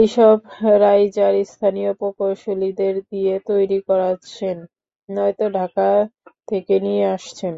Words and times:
এসব 0.00 0.36
রাইজার 0.82 1.34
স্থানীয় 1.44 1.90
প্রকৌশলীদের 2.00 2.94
দিয়ে 3.10 3.34
তৈরি 3.48 3.78
করাচ্ছেন, 3.88 4.56
নয়তো 5.08 5.46
ঢাকা 5.58 5.88
থেকে 6.48 6.74
নিয়ে 6.86 7.04
আসছেন। 7.14 7.52